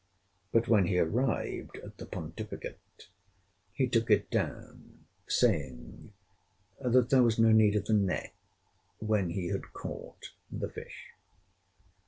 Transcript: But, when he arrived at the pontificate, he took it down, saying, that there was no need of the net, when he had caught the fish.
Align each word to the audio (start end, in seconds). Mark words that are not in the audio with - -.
But, 0.51 0.67
when 0.67 0.87
he 0.87 0.97
arrived 0.97 1.77
at 1.77 1.97
the 1.97 2.07
pontificate, 2.07 3.09
he 3.71 3.87
took 3.87 4.09
it 4.09 4.31
down, 4.31 5.05
saying, 5.27 6.11
that 6.79 7.11
there 7.11 7.21
was 7.21 7.37
no 7.37 7.51
need 7.51 7.75
of 7.75 7.85
the 7.85 7.93
net, 7.93 8.33
when 8.97 9.29
he 9.29 9.49
had 9.49 9.73
caught 9.73 10.31
the 10.51 10.69
fish. 10.69 11.09